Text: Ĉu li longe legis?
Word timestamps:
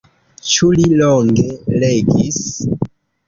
Ĉu 0.51 0.69
li 0.77 0.87
longe 1.01 1.45
legis? 1.83 2.41